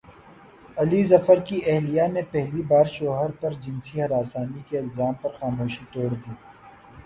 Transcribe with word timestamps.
علی 0.77 1.01
ظفر 1.05 1.39
کی 1.47 1.59
اہلیہ 1.65 2.07
نے 2.13 2.21
پہلی 2.31 2.61
بار 2.69 2.85
شوہر 2.95 3.29
پرجنسی 3.41 4.01
ہراسانی 4.01 4.61
کے 4.69 4.75
الزام 4.79 5.13
پر 5.21 5.31
خاموشی 5.39 5.85
توڑ 5.91 6.09
دی 6.11 6.31